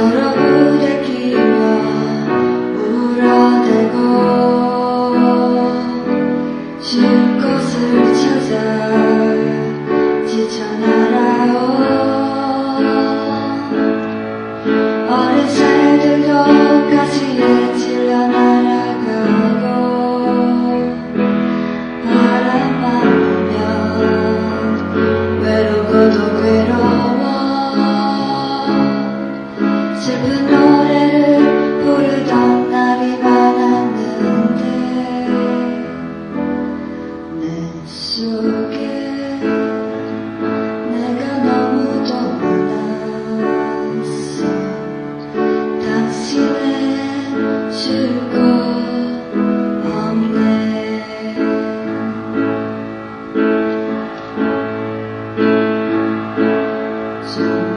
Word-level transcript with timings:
서로 0.00 0.32
부대끼며 0.32 1.40
울어대고 2.74 3.98
쉴 6.80 7.02
곳을 7.38 8.14
찾아 8.14 8.54
지쳐 10.24 10.64
날아온 10.78 11.60
어린 15.06 15.46
새들 15.50 16.22
똑같이 16.26 17.69
soon. 57.30 57.69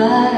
goodbye. 0.00 0.29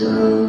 So 0.00 0.39